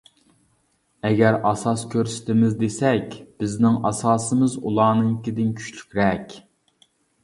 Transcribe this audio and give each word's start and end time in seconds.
ئەگەر 1.09 1.37
ئاساس 1.49 1.83
كۆرسىتىمىز 1.91 2.57
دېسەك، 2.63 3.21
بىزنىڭ 3.45 3.79
ئاساسىمىز 3.91 4.59
ئۇلارنىڭكىدىن 4.67 5.57
كۈچلۈكرەك. 5.65 6.41